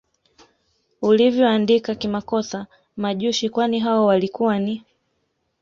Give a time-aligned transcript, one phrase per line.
[1.01, 2.67] ulivyoandika kimakosa
[2.97, 4.83] Majushi kwani hao walikuwa ni